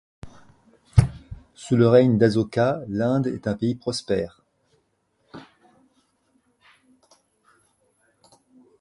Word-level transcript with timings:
Sous 1.53 1.75
le 1.75 1.87
règne 1.87 2.17
d'Ashoka 2.17 2.81
l'Inde 2.87 3.27
est 3.27 3.45
un 3.47 3.53
pays 3.55 3.75
prospère. 3.75 4.41